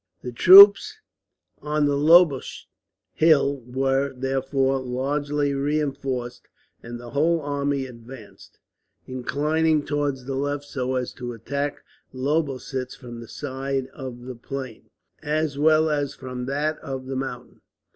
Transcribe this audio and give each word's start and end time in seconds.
The 0.23 0.31
troops 0.31 0.97
on 1.61 1.85
the 1.85 1.95
Lobosch 1.95 2.65
Hill 3.13 3.59
were, 3.67 4.11
therefore, 4.13 4.79
largely 4.81 5.53
reinforced; 5.53 6.47
and 6.81 6.99
the 6.99 7.11
whole 7.11 7.39
army 7.39 7.85
advanced, 7.85 8.57
inclining 9.05 9.85
towards 9.85 10.25
the 10.25 10.33
left 10.33 10.63
so 10.63 10.95
as 10.95 11.13
to 11.13 11.33
attack 11.33 11.83
Lobositz 12.13 12.95
from 12.95 13.19
the 13.19 13.27
side 13.27 13.89
of 13.93 14.21
the 14.23 14.33
plain, 14.33 14.89
as 15.21 15.59
well 15.59 15.87
as 15.87 16.15
from 16.15 16.47
that 16.47 16.79
of 16.79 17.05
the 17.05 17.15
mountain. 17.15 17.61